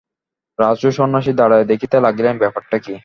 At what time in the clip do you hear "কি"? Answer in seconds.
2.77-2.93